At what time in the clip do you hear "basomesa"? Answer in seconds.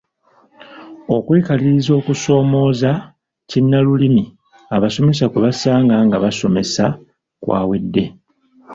6.23-6.85